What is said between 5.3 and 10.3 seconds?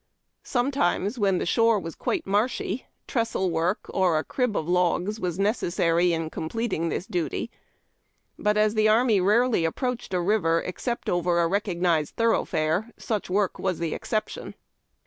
necessary in completing this duty, but, as the army rarely appi'oached a